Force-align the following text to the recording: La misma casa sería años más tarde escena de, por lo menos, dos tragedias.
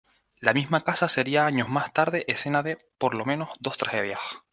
La 0.39 0.51
misma 0.55 0.81
casa 0.83 1.07
sería 1.07 1.45
años 1.45 1.69
más 1.69 1.93
tarde 1.93 2.23
escena 2.27 2.63
de, 2.63 2.79
por 2.97 3.13
lo 3.13 3.23
menos, 3.23 3.49
dos 3.59 3.77
tragedias. 3.77 4.17